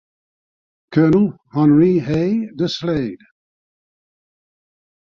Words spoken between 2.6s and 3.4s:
Slade